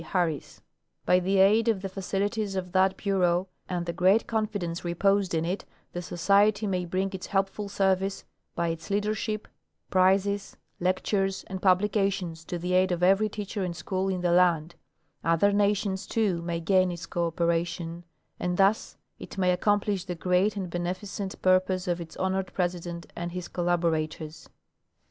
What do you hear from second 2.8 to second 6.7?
Bureau and the great confi dence reposed in it, the Society